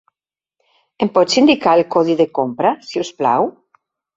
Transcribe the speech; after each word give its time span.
Em 1.05 1.11
pots 1.17 1.37
indicar 1.43 1.75
el 1.81 1.83
codi 1.99 2.17
de 2.25 2.29
compra, 2.39 2.73
si 2.89 3.05
us 3.07 3.17
plau? 3.21 3.51